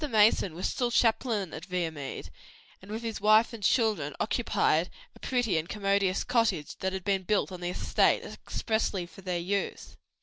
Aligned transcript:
Mason 0.09 0.55
was 0.55 0.67
still 0.67 0.89
chaplain 0.89 1.53
at 1.53 1.65
Viamede, 1.67 2.31
and 2.81 2.89
with 2.89 3.03
his 3.03 3.21
wife 3.21 3.53
and 3.53 3.61
children 3.61 4.15
occupied 4.19 4.89
a 5.15 5.19
pretty 5.19 5.59
and 5.59 5.69
commodious 5.69 6.23
cottage 6.23 6.75
which 6.81 6.93
had 6.95 7.03
been 7.03 7.21
built 7.21 7.51
on 7.51 7.61
the 7.61 7.69
estate 7.69 8.23
expressly 8.23 9.05
for 9.05 9.21
their 9.21 9.37
use. 9.37 9.97